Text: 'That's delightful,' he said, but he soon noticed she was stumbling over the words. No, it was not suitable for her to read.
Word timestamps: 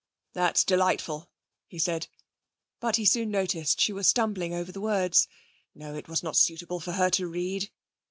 'That's 0.33 0.63
delightful,' 0.63 1.29
he 1.67 1.77
said, 1.77 2.07
but 2.79 2.95
he 2.95 3.05
soon 3.05 3.29
noticed 3.29 3.79
she 3.79 3.93
was 3.93 4.07
stumbling 4.07 4.51
over 4.51 4.71
the 4.71 4.81
words. 4.81 5.27
No, 5.75 5.93
it 5.93 6.07
was 6.07 6.23
not 6.23 6.35
suitable 6.37 6.79
for 6.79 6.93
her 6.93 7.11
to 7.11 7.27
read. 7.27 7.69